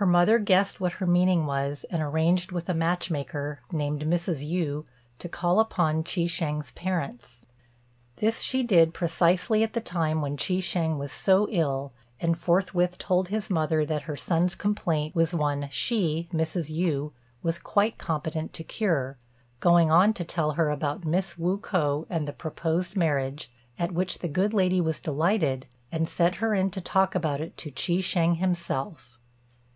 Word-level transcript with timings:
Her 0.00 0.06
mother 0.06 0.38
guessed 0.38 0.78
what 0.80 0.92
her 0.92 1.08
meaning 1.08 1.44
was, 1.44 1.84
and 1.90 2.00
arranged 2.00 2.52
with 2.52 2.68
a 2.68 2.72
match 2.72 3.10
maker, 3.10 3.62
named 3.72 4.02
Mrs. 4.04 4.48
Yü, 4.48 4.84
to 5.18 5.28
call 5.28 5.58
upon 5.58 6.04
Chi 6.04 6.20
shêng's 6.30 6.70
parents. 6.70 7.44
This 8.14 8.40
she 8.40 8.62
did 8.62 8.94
precisely 8.94 9.64
at 9.64 9.72
the 9.72 9.80
time 9.80 10.20
when 10.22 10.36
Chi 10.36 10.62
shêng 10.62 10.98
was 10.98 11.10
so 11.10 11.48
ill, 11.50 11.92
and 12.20 12.38
forthwith 12.38 12.96
told 12.96 13.26
his 13.26 13.50
mother 13.50 13.84
that 13.84 14.02
her 14.02 14.16
son's 14.16 14.54
complaint 14.54 15.16
was 15.16 15.34
one 15.34 15.66
she, 15.72 16.28
Mrs. 16.32 16.72
Yü, 16.72 17.10
was 17.42 17.58
quite 17.58 17.98
competent 17.98 18.52
to 18.52 18.62
cure; 18.62 19.18
going 19.58 19.90
on 19.90 20.12
to 20.12 20.22
tell 20.22 20.52
her 20.52 20.70
about 20.70 21.04
Miss 21.04 21.36
Wu 21.36 21.58
k'o 21.58 22.06
and 22.08 22.28
the 22.28 22.32
proposed 22.32 22.94
marriage, 22.96 23.50
at 23.76 23.90
which 23.90 24.20
the 24.20 24.28
good 24.28 24.54
lady 24.54 24.80
was 24.80 25.00
delighted, 25.00 25.66
and 25.90 26.08
sent 26.08 26.36
her 26.36 26.54
in 26.54 26.70
to 26.70 26.80
talk 26.80 27.16
about 27.16 27.40
it 27.40 27.56
to 27.56 27.72
Chi 27.72 27.98
shêng 28.00 28.36
himself. 28.36 29.16